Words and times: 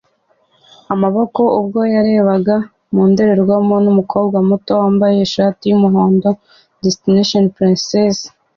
amaboko 0.93 1.41
ubwo 1.59 1.79
yarebaga 1.95 2.55
mu 2.93 3.03
ndorerwamo 3.09 3.75
n'umukobwa 3.83 4.37
muto 4.49 4.71
wambaye 4.81 5.17
ishati 5.27 5.63
y'umuhondo 5.67 6.29
Disney 6.83 7.43
Princess 7.55 8.17